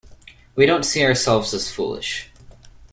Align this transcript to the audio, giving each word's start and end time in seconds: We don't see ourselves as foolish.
We 0.55 0.65
don't 0.65 0.81
see 0.83 1.05
ourselves 1.05 1.53
as 1.53 1.71
foolish. 1.71 2.31